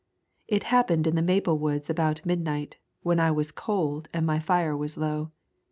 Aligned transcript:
It 0.47 0.63
happened 0.73 1.05
in 1.05 1.13
the 1.15 1.21
maple 1.21 1.59
woods 1.59 1.87
about 1.87 2.25
midnight, 2.25 2.77
when 3.03 3.19
I 3.19 3.29
was 3.29 3.51
cold 3.51 4.09
and 4.11 4.25
my 4.25 4.39
fire 4.39 4.75
was 4.75 4.97
low. 4.97 5.29